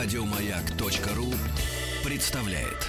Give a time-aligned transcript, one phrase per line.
[0.00, 1.26] Радиомаяк.ру
[2.08, 2.86] представляет.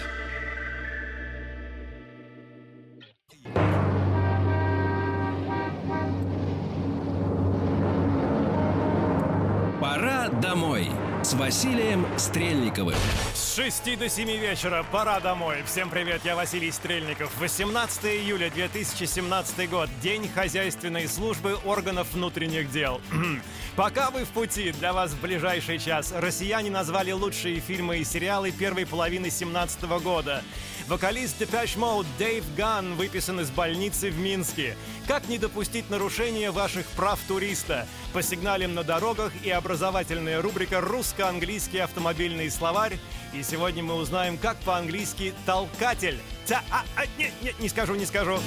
[9.82, 10.92] Пора домой
[11.24, 12.96] с Василием Стрельниковым.
[13.34, 15.64] С 6 до 7 вечера пора домой.
[15.66, 17.36] Всем привет, я Василий Стрельников.
[17.40, 19.90] 18 июля 2017 год.
[20.02, 23.02] День хозяйственной службы органов внутренних дел.
[23.76, 28.52] Пока вы в пути, для вас в ближайший час россияне назвали лучшие фильмы и сериалы
[28.52, 30.44] первой половины 17 года.
[30.90, 34.76] Вокалист Depeche Mode Дэйв Ган выписан из больницы в Минске.
[35.08, 37.88] Как не допустить нарушения ваших прав туриста?
[38.12, 43.00] По сигналам на дорогах и образовательная рубрика «Русско-английский автомобильный словарь».
[43.34, 46.20] И сегодня мы узнаем, как по-английски «толкатель».
[46.46, 48.38] Та, а, а, не, не, не скажу, не скажу.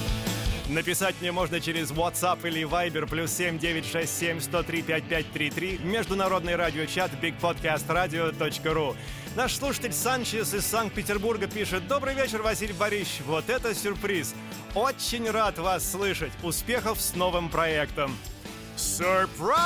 [0.69, 8.97] Написать мне можно через WhatsApp или Viber плюс 7967 103 5533 Международный радиочат bigpodcastradio.ru
[9.35, 14.35] Наш слушатель Санчес из Санкт-Петербурга пишет «Добрый вечер, Василий Борисович, вот это сюрприз!
[14.77, 16.33] Очень рад вас слышать!
[16.45, 18.17] Успехов с новым проектом!»
[18.77, 19.57] Сюрприз!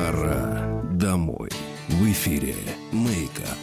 [0.00, 1.50] Пора домой.
[1.88, 2.54] В эфире
[2.90, 3.59] Мейка.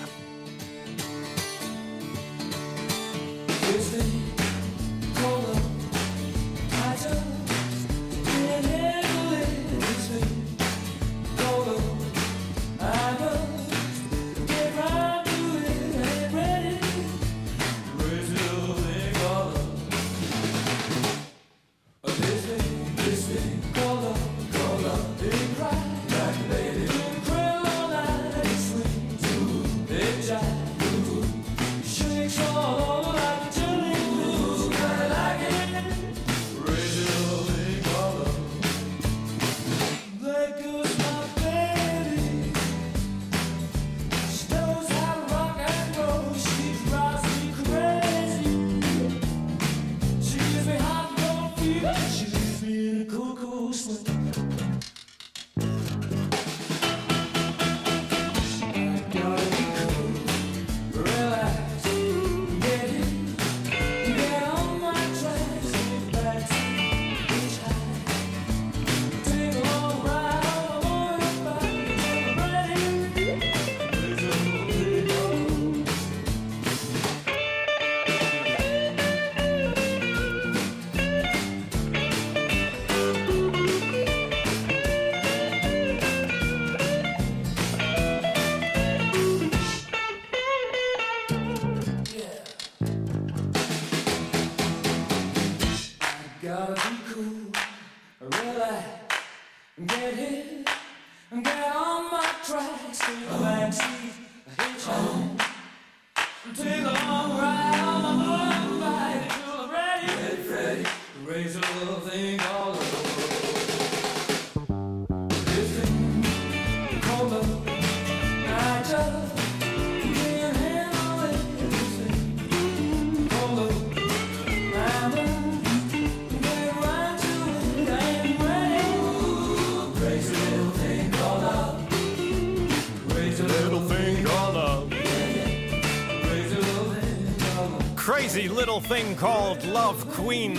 [138.57, 140.57] Little Thing Called Love Queen.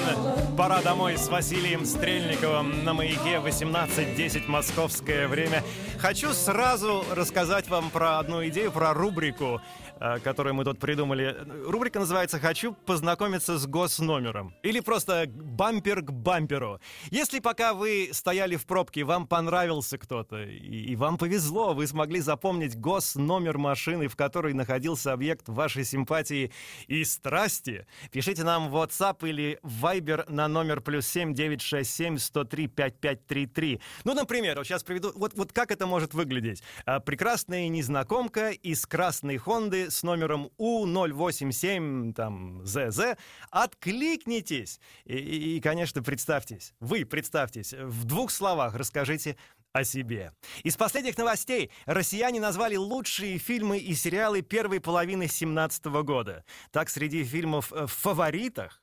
[0.57, 5.65] Пора домой с Василием Стрельниковым на маяке 18.10 московское время.
[5.99, 9.61] Хочу сразу рассказать вам про одну идею, про рубрику,
[9.99, 11.37] э, которую мы тут придумали.
[11.67, 14.55] Рубрика называется «Хочу познакомиться с госномером».
[14.63, 15.27] Или просто
[15.59, 16.79] «Бампер к бамперу».
[17.11, 22.21] Если пока вы стояли в пробке, вам понравился кто-то, и, и вам повезло, вы смогли
[22.21, 26.53] запомнить госномер машины, в которой находился объект вашей симпатии
[26.87, 33.81] и страсти, пишите нам в WhatsApp или Viber на номер плюс 7 967 103 5533.
[34.05, 36.63] Ну, например, вот сейчас приведу, вот, вот как это может выглядеть.
[36.87, 43.17] А, Прекрасная незнакомка из красной Хонды с номером У087, там, ЗЗ,
[43.51, 44.79] откликнитесь.
[45.05, 45.17] И,
[45.57, 49.37] и, конечно, представьтесь, вы представьтесь, в двух словах расскажите
[49.73, 50.33] о себе.
[50.63, 56.45] Из последних новостей россияне назвали лучшие фильмы и сериалы первой половины 17 года.
[56.71, 58.83] Так, среди фильмов э, в фаворитах,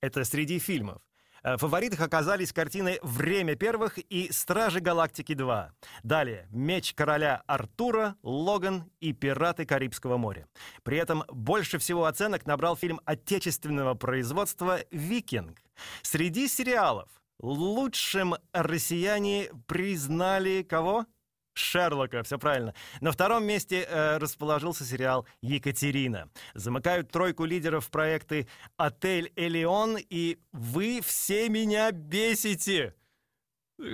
[0.00, 1.02] это среди фильмов,
[1.42, 5.70] э, в фаворитах оказались картины «Время первых» и «Стражи Галактики 2».
[6.02, 10.46] Далее «Меч короля Артура», «Логан» и «Пираты Карибского моря».
[10.82, 15.58] При этом больше всего оценок набрал фильм отечественного производства «Викинг».
[16.02, 17.08] Среди сериалов
[17.40, 21.06] лучшим россияне признали кого?
[21.54, 22.72] Шерлока, все правильно.
[23.00, 26.30] На втором месте э, расположился сериал «Екатерина».
[26.54, 28.46] Замыкают тройку лидеров проекты
[28.76, 32.94] «Отель Элеон» и «Вы все меня бесите».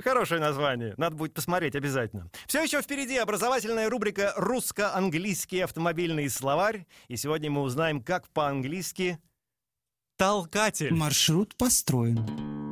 [0.03, 0.95] Хорошее название.
[0.97, 2.31] Надо будет посмотреть обязательно.
[2.47, 6.87] Все еще впереди образовательная рубрика «Русско-английский автомобильный словарь».
[7.09, 9.19] И сегодня мы узнаем, как по-английски
[10.17, 10.95] Толкатель.
[10.95, 12.64] Маршрут построен.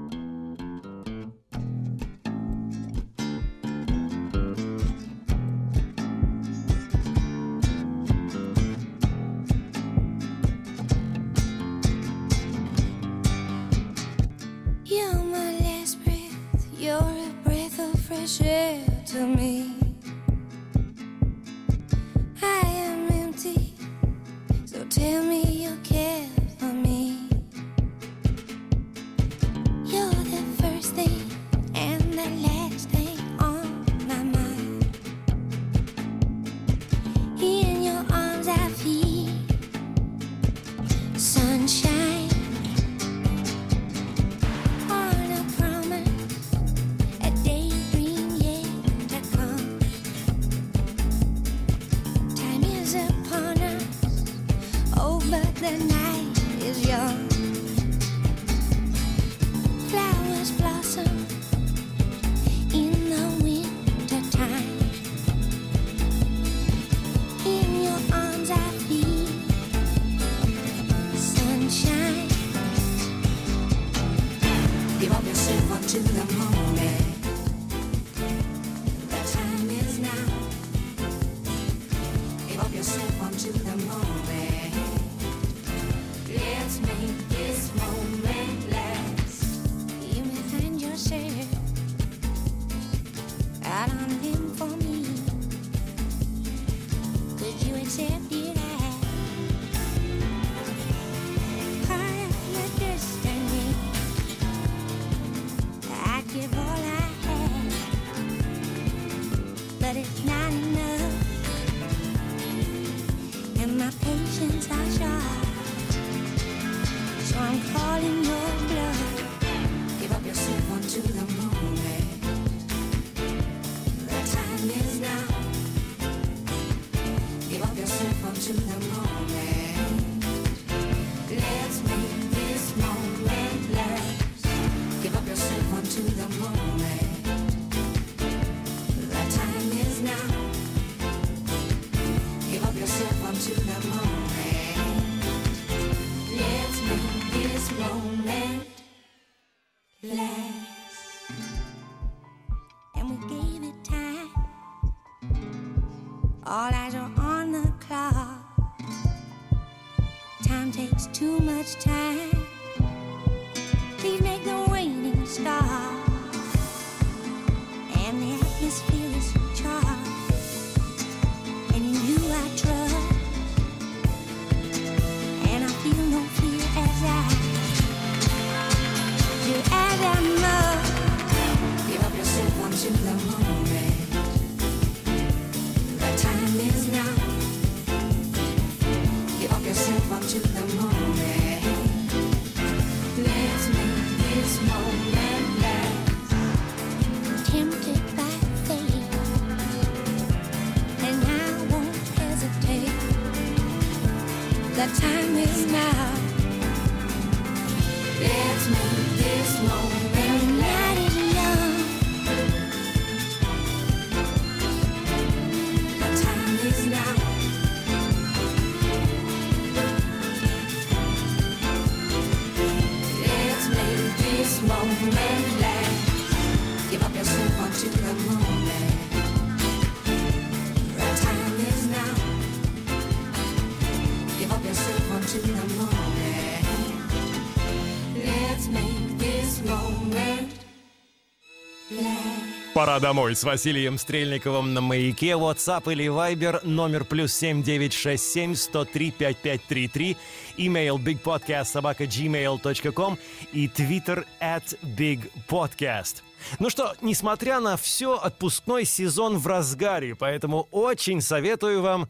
[242.82, 245.34] пора домой» с Василием Стрельниковым на «Маяке».
[245.34, 250.16] WhatsApp или Viber номер плюс 7967 103 5533.
[250.56, 253.18] Email bigpodcastsobaka.gmail.com
[253.52, 256.22] и Twitter at bigpodcast.
[256.58, 262.08] Ну что, несмотря на все, отпускной сезон в разгаре, поэтому очень советую вам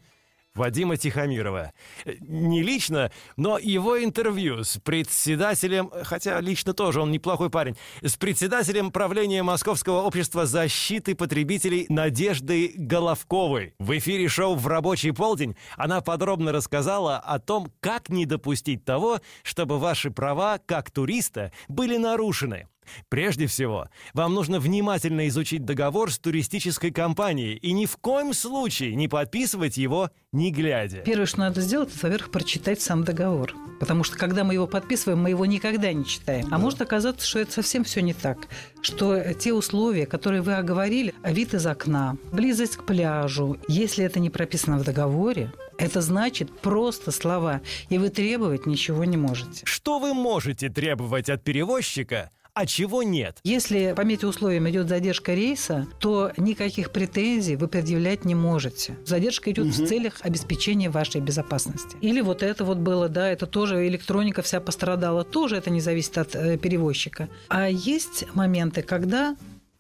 [0.55, 1.73] Вадима Тихомирова.
[2.05, 8.17] Э, Не лично, но его интервью с председателем, хотя лично тоже он неплохой парень, с
[8.17, 13.75] председателем правления Московского общества защиты потребителей Надеждой Головковой.
[13.79, 19.21] В эфире шоу «В рабочий полдень» она подробно рассказала о том, как не допустить того,
[19.43, 22.67] чтобы ваши права как туриста были нарушены.
[23.09, 28.95] Прежде всего, вам нужно внимательно изучить договор с туристической компанией и ни в коем случае
[28.95, 30.99] не подписывать его не глядя.
[30.99, 33.55] Первое, что надо сделать, это, во-первых, прочитать сам договор.
[33.81, 36.49] Потому что, когда мы его подписываем, мы его никогда не читаем.
[36.51, 38.49] А может оказаться, что это совсем все не так.
[38.81, 44.31] Что те условия, которые вы оговорили, вид из окна, близость к пляжу, если это не
[44.31, 49.65] прописано в договоре, это значит просто слова, и вы требовать ничего не можете.
[49.65, 53.39] Что вы можете требовать от перевозчика, а чего нет?
[53.45, 58.97] Если по метеоусловиям идет задержка рейса, то никаких претензий вы предъявлять не можете.
[59.07, 61.97] Задержка идет в целях обеспечения вашей безопасности.
[62.03, 66.19] Или вот это вот было, да, это тоже электроника вся пострадала, тоже это не зависит
[66.19, 67.31] от э, перевозчика.
[67.49, 69.35] А есть моменты, когда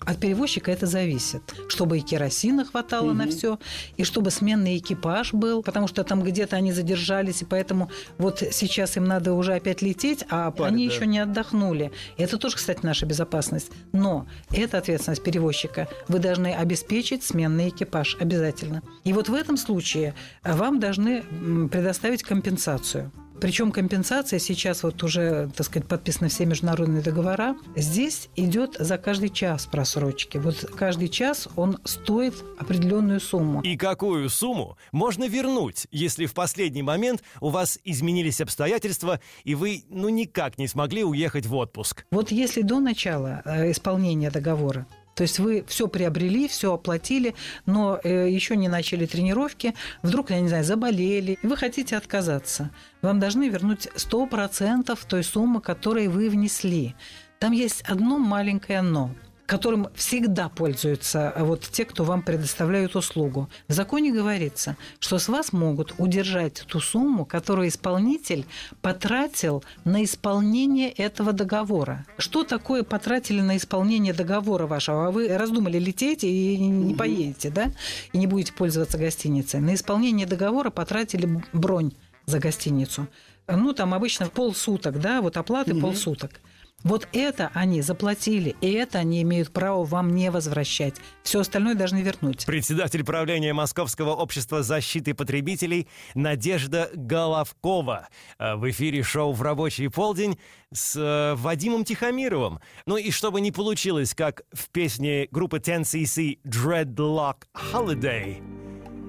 [0.06, 1.42] от перевозчика это зависит.
[1.68, 3.58] Чтобы и керосина хватало на все,
[3.96, 8.96] и чтобы сменный экипаж был, потому что там где-то они задержались, и поэтому вот сейчас
[8.96, 11.92] им надо уже опять лететь, а они еще не отдохнули.
[12.16, 13.70] Это тоже, кстати, наша безопасность.
[13.92, 15.88] Но это ответственность перевозчика.
[16.08, 18.82] Вы должны обеспечить сменный экипаж обязательно.
[19.04, 21.22] И вот в этом случае вам должны
[21.68, 23.12] предоставить компенсацию.
[23.42, 27.56] Причем компенсация сейчас вот уже, так сказать, подписаны все международные договора.
[27.74, 30.38] Здесь идет за каждый час просрочки.
[30.38, 33.60] Вот каждый час он стоит определенную сумму.
[33.62, 39.82] И какую сумму можно вернуть, если в последний момент у вас изменились обстоятельства, и вы
[39.88, 42.06] ну никак не смогли уехать в отпуск?
[42.12, 47.34] Вот если до начала э, исполнения договора то есть вы все приобрели, все оплатили,
[47.66, 52.70] но э, еще не начали тренировки, вдруг, я не знаю, заболели, и вы хотите отказаться.
[53.02, 56.94] Вам должны вернуть 100% той суммы, которую вы внесли.
[57.38, 59.10] Там есть одно маленькое «но»
[59.52, 63.50] которым всегда пользуются а, вот те, кто вам предоставляют услугу.
[63.68, 68.46] В законе говорится, что с вас могут удержать ту сумму, которую исполнитель
[68.80, 72.06] потратил на исполнение этого договора.
[72.16, 75.08] Что такое потратили на исполнение договора вашего?
[75.08, 77.72] А вы раздумали лететь и не поедете, да?
[78.14, 79.60] И не будете пользоваться гостиницей.
[79.60, 81.92] На исполнение договора потратили бронь
[82.24, 83.06] за гостиницу.
[83.46, 86.40] Ну, там обычно полсуток, да, вот оплаты полсуток.
[86.84, 90.94] Вот это они заплатили, и это они имеют право вам не возвращать.
[91.22, 92.44] Все остальное должны вернуть.
[92.46, 98.08] Председатель правления Московского общества защиты потребителей Надежда Головкова.
[98.38, 100.38] Э, В эфире шоу «В рабочий полдень»
[100.72, 102.60] с э, Вадимом Тихомировым.
[102.86, 107.36] Ну и чтобы не получилось, как в песне группы 10cc «Dreadlock
[107.72, 108.42] Holiday»,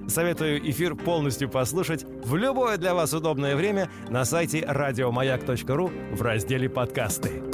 [0.06, 6.68] Советую эфир полностью послушать в любое для вас удобное время на сайте радиомаяк.ру в разделе
[6.68, 7.53] «Подкасты».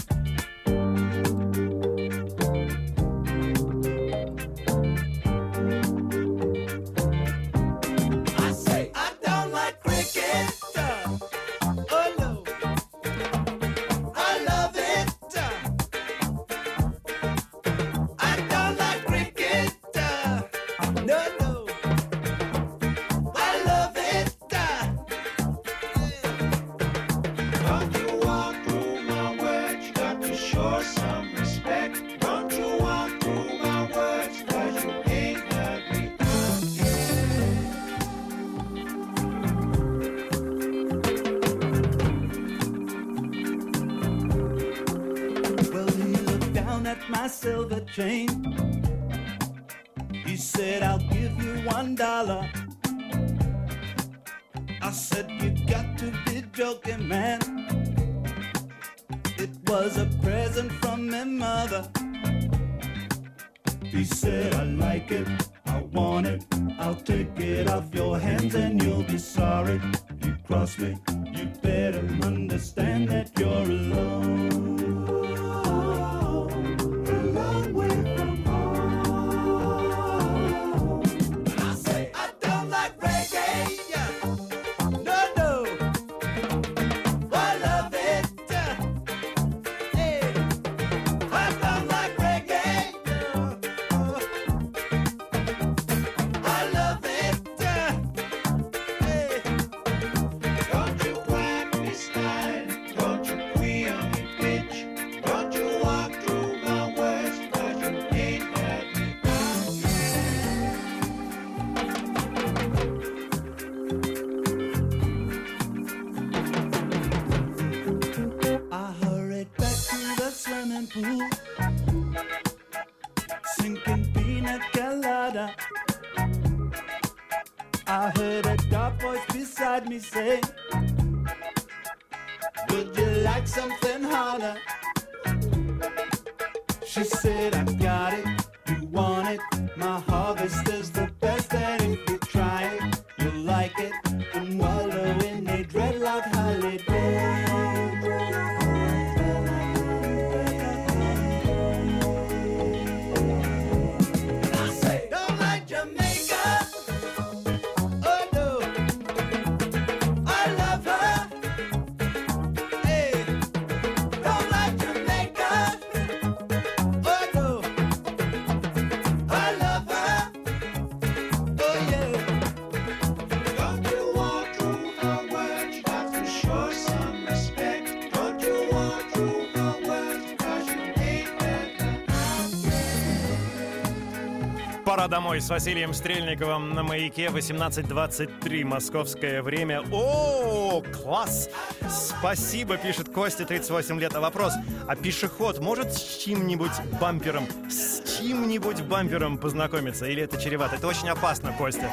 [184.91, 189.83] Пора домой с Василием Стрельниковым на маяке 18.23 московское время.
[189.89, 191.49] О, класс!
[191.89, 194.13] Спасибо, пишет Костя, 38 лет.
[194.15, 194.51] А вопрос,
[194.89, 200.07] а пешеход может с чьим-нибудь бампером, с чьим-нибудь бампером познакомиться?
[200.07, 200.75] Или это чревато?
[200.75, 201.89] Это очень опасно, Костя.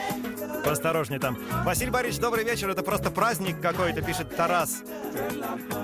[0.65, 1.39] Поосторожней там.
[1.65, 2.69] Василий Борисович, добрый вечер.
[2.71, 4.83] Это просто праздник какой-то, пишет Тарас.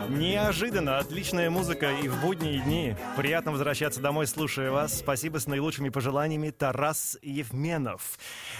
[0.09, 2.97] Неожиданно, отличная музыка и в будние дни.
[3.17, 4.99] Приятно возвращаться домой, слушая вас.
[4.99, 8.19] Спасибо с наилучшими пожеланиями, Тарас Евменов.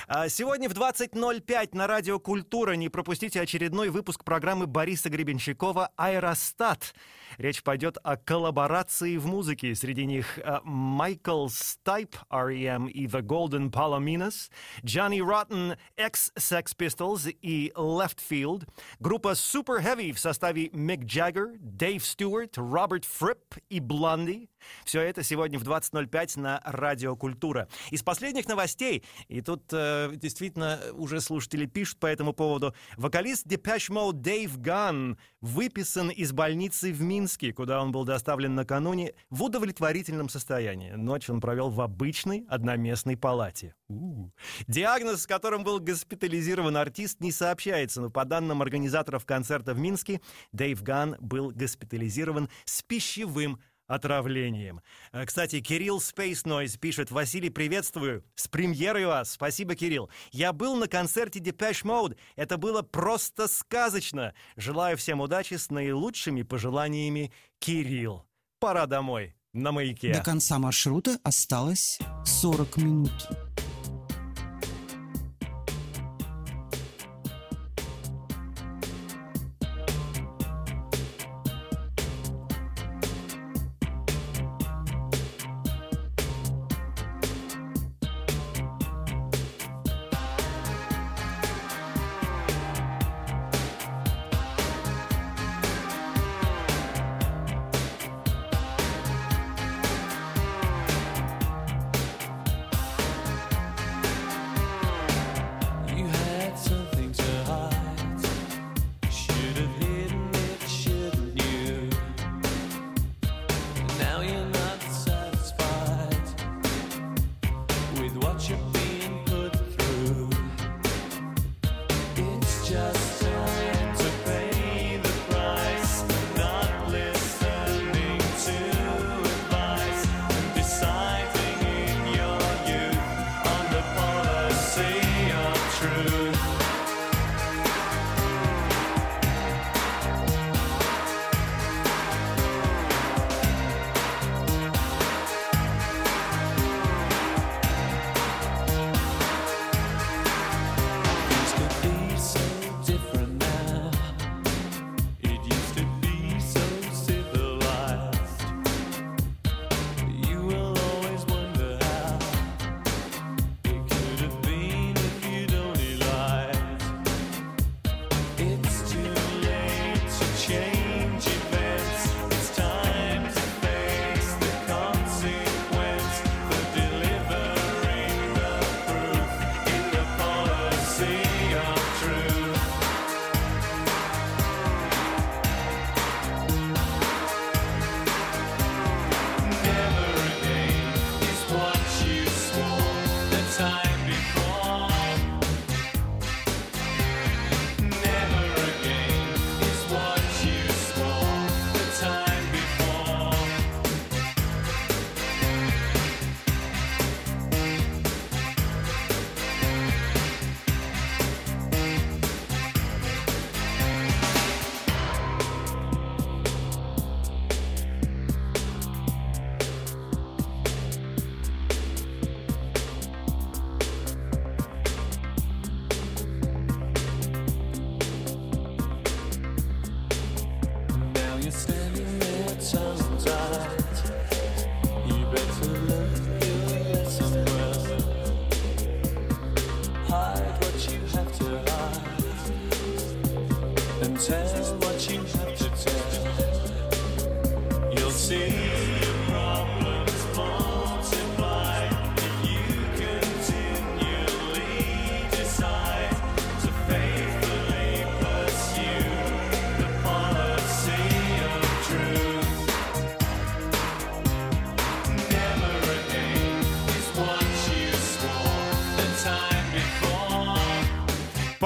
[0.09, 6.95] А Сегодня в 20.05 на Радио Культура не пропустите очередной выпуск программы Бориса Гребенщикова «Аэростат».
[7.39, 9.75] Речь пойдет о коллаборации в музыке.
[9.75, 12.87] Среди них а, Майкл Стайп, R.E.M.
[12.87, 14.51] и The Golden Palominos,
[14.83, 18.69] Johnny Rotten, экс-Sex Pistols и Leftfield,
[19.01, 24.49] группа SuperHeavy в составе Мик Джаггер, Дэйв Стюарт, Роберт Фрипп и Блонди.
[24.85, 27.69] Все это сегодня в 20.05 на Радио Культура.
[27.91, 33.91] Из последних новостей, и тут э, действительно уже слушатели пишут по этому поводу, вокалист Depeche
[33.91, 40.29] Mode Дэйв Гаан выписан из больницы в Минске, куда он был доставлен накануне в удовлетворительном
[40.29, 40.93] состоянии.
[40.93, 43.75] Ночь он провел в обычной одноместной палате.
[43.89, 44.33] У-у.
[44.67, 50.21] Диагноз, с которым был госпитализирован артист, не сообщается, но по данным организаторов концерта в Минске,
[50.53, 53.61] Дэйв Ган был госпитализирован с пищевым
[53.95, 54.81] отравлением.
[55.13, 59.33] Э, Кстати, Кирилл Space Noise пишет, Василий, приветствую, с премьерой вас.
[59.33, 60.11] Спасибо, Кирилл.
[60.31, 62.17] Я был на концерте Depeche Mode.
[62.37, 64.35] Это было просто сказочно.
[64.57, 68.27] Желаю всем удачи с наилучшими пожеланиями, Кирилл.
[68.59, 70.13] Пора домой, на маяке.
[70.13, 73.44] До конца маршрута осталось 40 минут.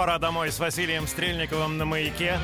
[0.09, 2.41] Пора домой с Василием Стрельниковым на маяке.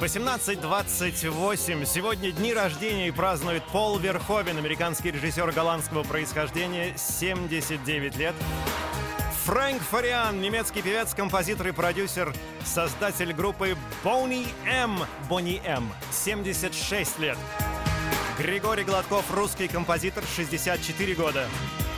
[0.00, 1.84] 18.28.
[1.84, 8.34] Сегодня дни рождения празднует Пол Верховен, американский режиссер голландского происхождения, 79 лет.
[9.44, 12.32] Фрэнк Фариан, немецкий певец, композитор и продюсер,
[12.64, 14.98] создатель группы Бонни М.
[15.28, 15.92] Бонни М.
[16.10, 17.36] 76 лет.
[18.38, 21.46] Григорий Гладков, русский композитор, 64 года.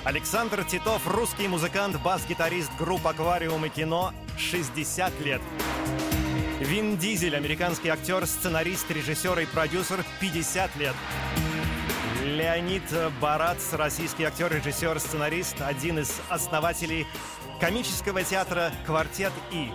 [0.02, 5.42] Александр Титов, русский музыкант, бас-гитарист групп «Аквариум» и кино, 60 лет.
[6.60, 10.94] Вин Дизель, американский актер, сценарист, режиссер и продюсер, 50 лет.
[12.24, 12.82] Леонид
[13.20, 17.06] Барац, российский актер, режиссер, сценарист, один из основателей
[17.60, 19.70] комического театра «Квартет И».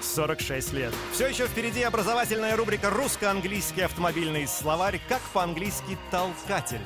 [0.00, 0.94] 46 лет.
[1.12, 5.00] Все еще впереди образовательная рубрика «Русско-английский автомобильный словарь.
[5.08, 6.80] Как по-английски толкатель».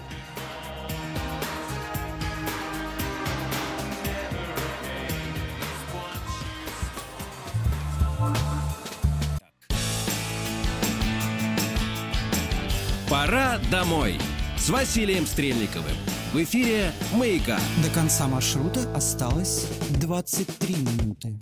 [13.26, 14.20] Пора домой
[14.56, 15.96] с Василием Стрельниковым.
[16.32, 17.58] В эфире «Маяка».
[17.82, 19.66] До конца маршрута осталось
[20.00, 21.36] 23 минуты.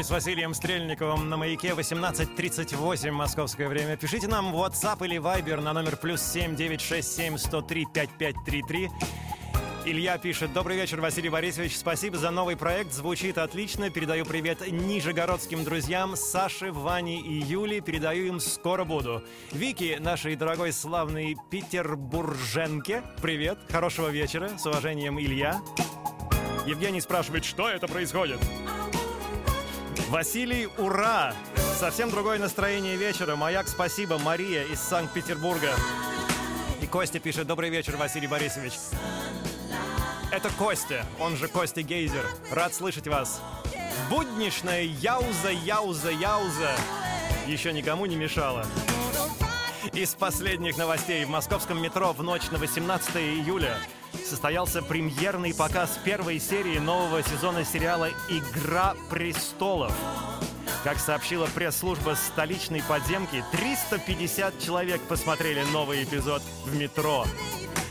[0.00, 3.96] Домой с Василием Стрельниковым на маяке 18.38 московское время.
[3.96, 8.88] Пишите нам в WhatsApp или Viber на номер плюс 7 967 103 5533.
[9.84, 10.54] Илья пишет.
[10.54, 11.76] Добрый вечер, Василий Борисович.
[11.76, 12.92] Спасибо за новый проект.
[12.92, 13.90] Звучит отлично.
[13.90, 17.82] Передаю привет нижегородским друзьям Саше, Ване и Юле.
[17.82, 19.22] Передаю им скоро буду.
[19.52, 23.02] Вики, нашей дорогой славной петербурженке.
[23.20, 23.58] Привет.
[23.70, 24.56] Хорошего вечера.
[24.56, 25.60] С уважением, Илья.
[26.66, 28.38] Евгений спрашивает, что это происходит?
[30.10, 31.32] Василий, ура!
[31.78, 33.36] Совсем другое настроение вечера.
[33.36, 34.18] Маяк, спасибо.
[34.18, 35.70] Мария из Санкт-Петербурга.
[36.82, 38.72] И Костя пишет, добрый вечер, Василий Борисович.
[40.32, 42.26] Это Костя, он же Костя Гейзер.
[42.50, 43.40] Рад слышать вас.
[44.10, 46.72] Будничная яуза, яуза, яуза.
[47.46, 48.66] Еще никому не мешала.
[49.94, 53.76] Из последних новостей в московском метро в ночь на 18 июля
[54.26, 59.92] состоялся премьерный показ первой серии нового сезона сериала «Игра престолов».
[60.84, 67.24] Как сообщила пресс-служба столичной подземки, 350 человек посмотрели новый эпизод в метро.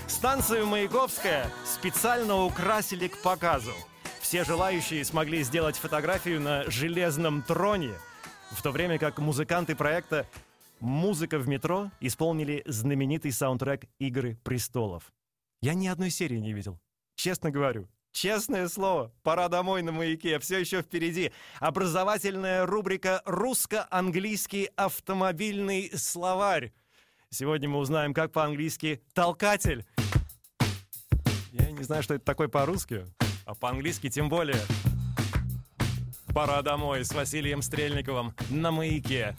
[0.08, 3.74] Станцию Маяковская специально украсили к показу.
[4.22, 7.94] Все желающие смогли сделать фотографию на железном троне,
[8.52, 10.28] в то время как музыканты проекта
[10.80, 15.12] «Музыка в метро» исполнили знаменитый саундтрек «Игры престолов».
[15.62, 16.80] Я ни одной серии не видел.
[17.16, 17.88] Честно говорю.
[18.12, 21.32] Честное слово, пора домой на маяке, все еще впереди.
[21.60, 26.74] Образовательная рубрика «Русско-английский автомобильный словарь».
[27.30, 29.86] Сегодня мы узнаем, как по-английски «толкатель».
[31.52, 33.06] Я не знаю, что это такое по-русски,
[33.46, 34.60] а по-английски тем более.
[36.34, 39.36] Пора домой с Василием Стрельниковым на маяке.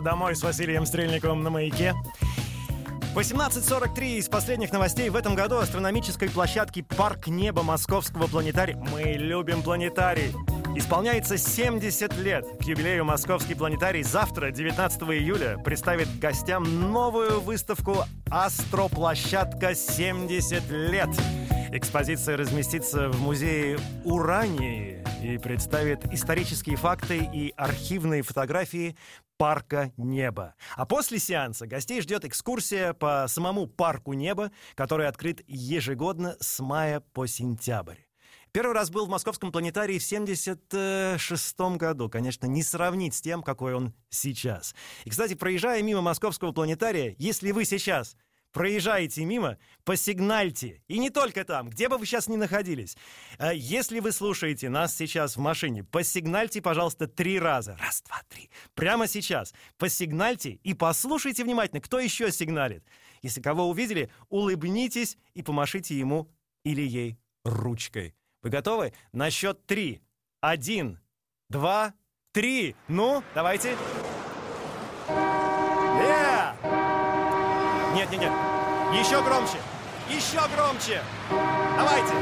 [0.00, 1.94] Домой с Василием Стрельниковым на маяке.
[3.14, 5.08] 18.43 из последних новостей.
[5.08, 10.34] В этом году астрономической площадке «Парк неба» Московского планетария «Мы любим планетарий»
[10.76, 12.46] исполняется 70 лет.
[12.60, 21.08] К юбилею Московский планетарий завтра, 19 июля, представит гостям новую выставку «Астроплощадка 70 лет».
[21.72, 28.96] Экспозиция разместится в музее Урании и представит исторические факты и архивные фотографии
[29.36, 30.54] парка неба.
[30.76, 37.00] А после сеанса гостей ждет экскурсия по самому парку неба, который открыт ежегодно с мая
[37.00, 37.98] по сентябрь.
[38.52, 42.08] Первый раз был в Московском планетарии в 76 году.
[42.08, 44.74] Конечно, не сравнить с тем, какой он сейчас.
[45.04, 48.16] И, кстати, проезжая мимо Московского планетария, если вы сейчас
[48.56, 50.80] проезжаете мимо, посигнальте.
[50.88, 52.96] И не только там, где бы вы сейчас ни находились.
[53.38, 57.76] Э, Если вы слушаете нас сейчас в машине, посигнальте, пожалуйста, три раза.
[57.78, 58.48] Раз, два, три.
[58.72, 59.52] Прямо сейчас.
[59.76, 62.82] Посигнальте и послушайте внимательно, кто еще сигналит.
[63.20, 66.30] Если кого увидели, улыбнитесь и помашите ему
[66.64, 68.14] или ей ручкой.
[68.42, 68.94] Вы готовы?
[69.12, 70.00] На счет три.
[70.40, 70.98] Один,
[71.50, 71.92] два,
[72.32, 72.74] три.
[72.88, 73.76] Ну, давайте.
[78.10, 78.32] Нет, нет, нет.
[79.04, 79.58] Еще громче.
[80.08, 81.02] Еще громче.
[81.76, 82.14] Давайте.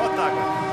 [0.00, 0.72] Вот так вот.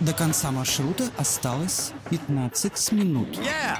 [0.00, 3.36] До конца маршрута осталось 15 минут.
[3.36, 3.78] Yeah!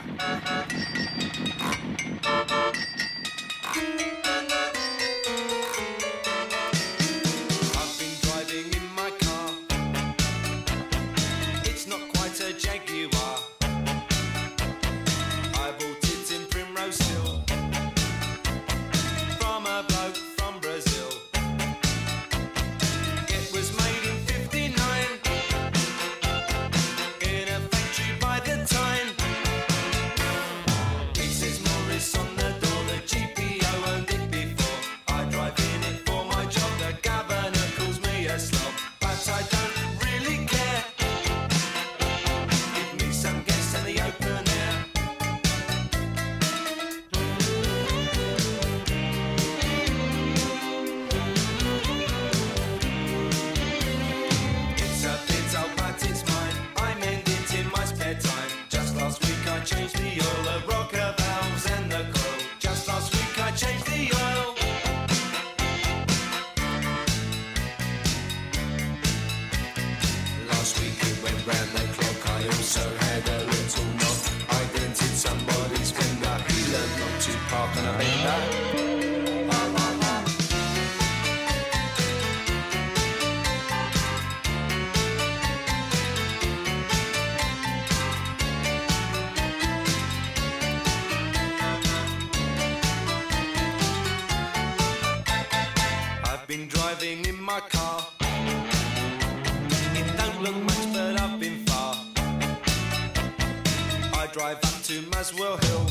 [104.33, 105.87] Drive up to Maswell Hill.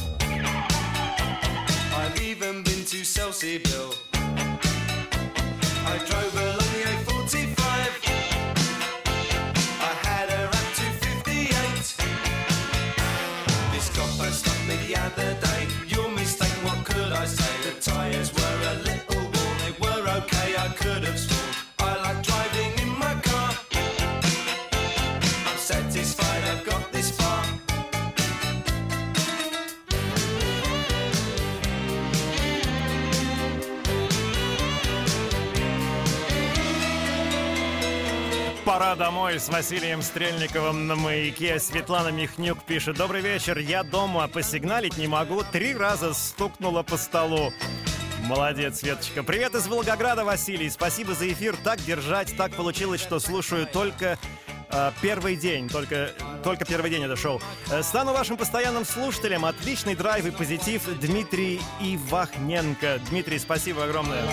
[1.94, 3.98] I've even been to Selseyville.
[5.86, 7.60] I drove along the A45.
[9.82, 11.96] I had her up to 58.
[13.74, 15.68] This copper stopped me the other day.
[15.88, 17.70] Your mistake, what could I say?
[17.70, 21.39] The tyres were a little worn, they were okay, I could have sworn.
[38.96, 41.60] Домой с Василием Стрельниковым на маяке.
[41.60, 42.98] Светлана Михнюк пишет.
[42.98, 45.44] Добрый вечер, я дома, посигналить не могу.
[45.44, 47.54] Три раза стукнула по столу.
[48.24, 49.22] Молодец, Светочка.
[49.24, 50.70] Привет из Волгограда, Василий.
[50.70, 51.56] Спасибо за эфир.
[51.64, 52.36] Так держать.
[52.36, 54.18] Так получилось, что слушаю только
[55.02, 55.70] первый день.
[55.70, 56.12] Только,
[56.44, 57.42] только первый день это шоу.
[57.72, 59.46] Э, стану вашим постоянным слушателем.
[59.46, 60.84] Отличный драйв и позитив.
[61.00, 63.00] Дмитрий Ивахненко.
[63.10, 64.24] Дмитрий, спасибо огромное.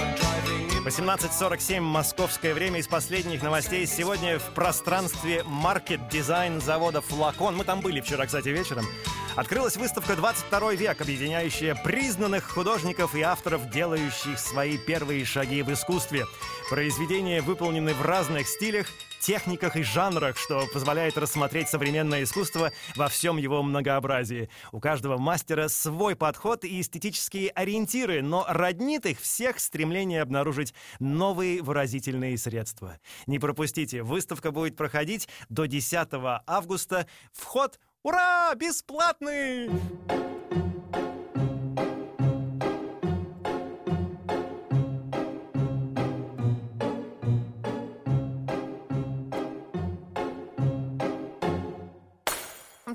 [0.85, 3.87] 18.47 московское время из последних новостей.
[3.87, 7.57] Сегодня в пространстве Market Design завода «Флакон».
[7.57, 8.87] Мы там были вчера, кстати, вечером.
[9.35, 16.25] Открылась выставка «22 век», объединяющая признанных художников и авторов, делающих свои первые шаги в искусстве.
[16.71, 18.87] Произведения выполнены в разных стилях,
[19.21, 24.49] техниках и жанрах, что позволяет рассмотреть современное искусство во всем его многообразии.
[24.73, 31.63] У каждого мастера свой подход и эстетические ориентиры, но роднит их всех стремление обнаружить новые
[31.63, 32.99] выразительные средства.
[33.27, 36.09] Не пропустите, выставка будет проходить до 10
[36.47, 37.07] августа.
[37.33, 39.71] Вход, ура, бесплатный!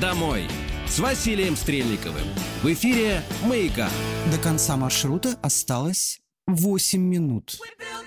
[0.00, 0.48] «Домой»
[0.86, 2.26] с Василием Стрельниковым.
[2.62, 3.88] В эфире «Маяка».
[4.32, 7.58] До конца маршрута осталось 8 минут.
[7.60, 7.97] We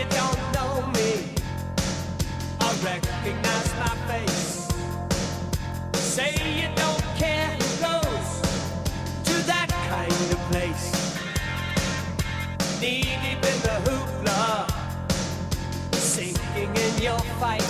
[0.00, 1.28] you don't know me.
[2.58, 4.68] I recognize my face.
[5.92, 7.50] Say you don't care
[7.86, 8.30] goes
[9.28, 10.86] to that kind of place.
[13.84, 14.70] Hoopla,
[15.92, 17.69] sinking in your fight.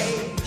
[0.00, 0.39] face.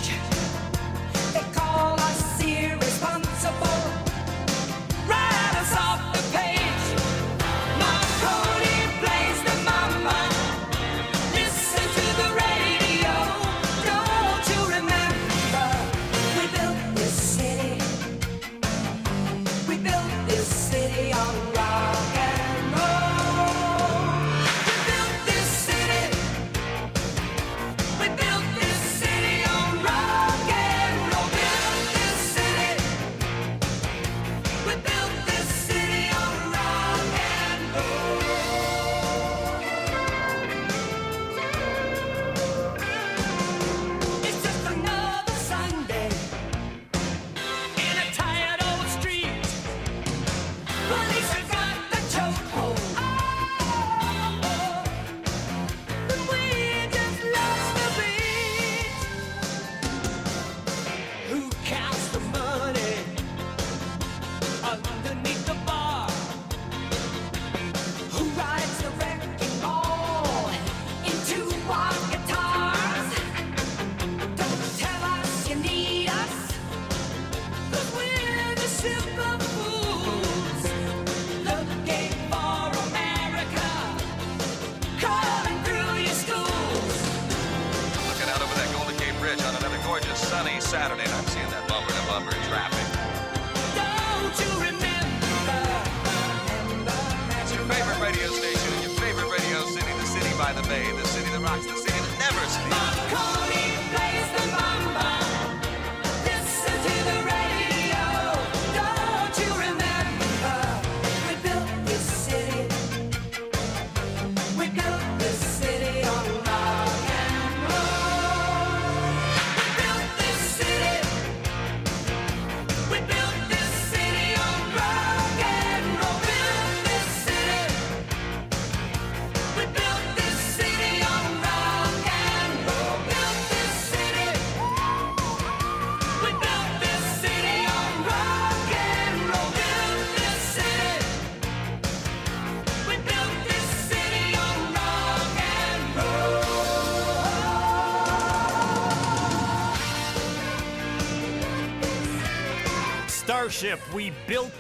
[90.74, 92.93] Saturday, and I'm seeing that bumper to bumper traffic.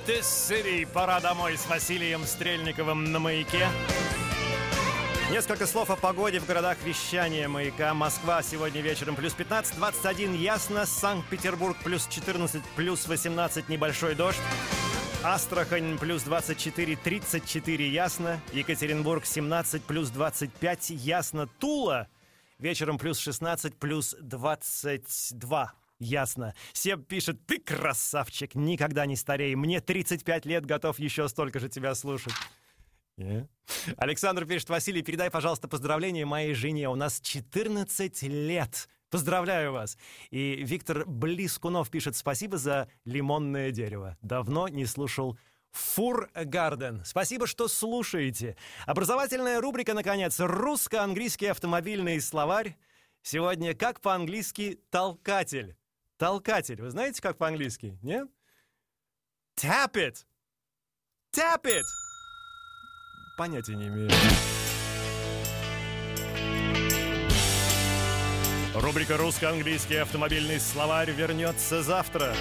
[0.06, 0.90] Привет!
[0.94, 3.68] Пора домой с Василием Стрельниковым на маяке.
[5.32, 7.94] Несколько слов о погоде в городах вещания маяка.
[7.94, 14.40] Москва сегодня вечером плюс 15, 21 ясно, Санкт-Петербург плюс 14, плюс 18 небольшой дождь.
[15.24, 18.42] Астрахань плюс 24, 34 ясно.
[18.52, 21.48] Екатеринбург 17, плюс 25 ясно.
[21.48, 22.10] Тула
[22.60, 25.74] вечером плюс 16, плюс 22.
[26.00, 26.54] Ясно.
[26.74, 29.56] Себ пишет, ты красавчик, никогда не старей.
[29.56, 32.34] Мне 35 лет, готов еще столько же тебя слушать.
[33.18, 33.48] Не?
[33.98, 36.90] Александр пишет, Василий, передай, пожалуйста, поздравления моей жене.
[36.90, 38.90] У нас 14 лет.
[39.10, 39.98] Поздравляю вас.
[40.32, 44.18] И Виктор Блискунов пишет, спасибо за лимонное дерево.
[44.22, 45.38] Давно не слушал
[45.72, 47.04] Фур Гарден.
[47.06, 48.58] Спасибо, что слушаете.
[48.88, 52.76] Образовательная рубрика, наконец, русско-английский автомобильный словарь.
[53.22, 55.76] Сегодня как по-английски толкатель.
[56.24, 56.82] Толкатель.
[56.82, 57.98] Вы знаете, как по-английски?
[58.02, 58.30] Нет?
[59.62, 60.24] Tap it.
[61.36, 61.84] Tap it.
[63.38, 64.10] Понятия не имею.
[68.74, 72.34] Рубрика «Русско-английский автомобильный словарь» вернется завтра.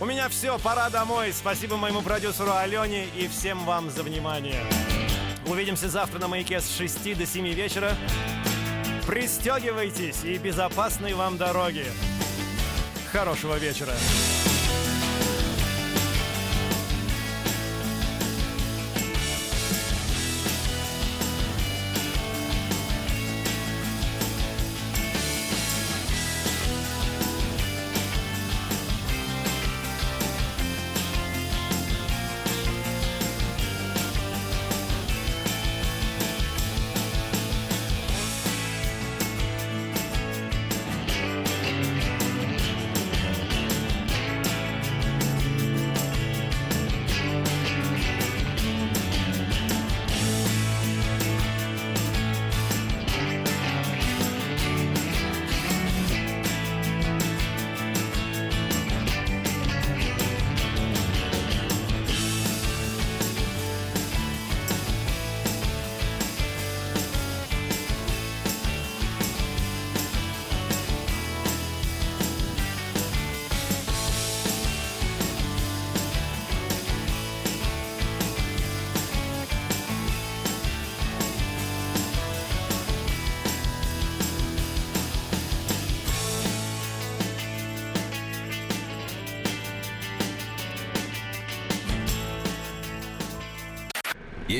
[0.00, 1.32] У меня все, пора домой.
[1.32, 4.64] Спасибо моему продюсеру Алене и всем вам за внимание.
[5.46, 7.96] Увидимся завтра на «Маяке» с 6 до 7 вечера.
[9.06, 11.84] Пристегивайтесь и безопасной вам дороги.
[13.12, 13.92] Хорошего вечера.